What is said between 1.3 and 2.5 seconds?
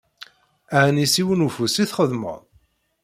ufus i txeddmeḍ?